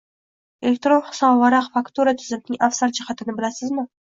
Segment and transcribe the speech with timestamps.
[0.69, 3.87] Elektron hisobvaraq-faktura tizimining afzal jihatini bilasizmi?